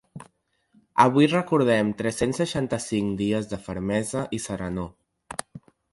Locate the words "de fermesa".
3.53-4.25